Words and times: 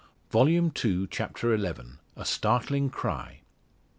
Volume 0.31 0.71
Two, 0.71 1.05
Chapter 1.05 1.55
XI. 1.55 1.73
A 2.15 2.25
STARTLING 2.25 2.89
CRY. 2.89 3.41